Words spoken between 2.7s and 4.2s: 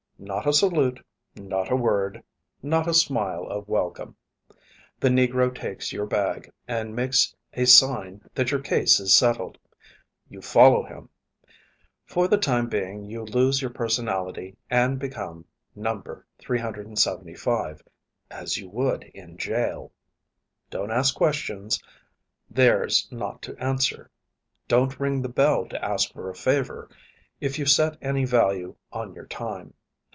a smile of welcome.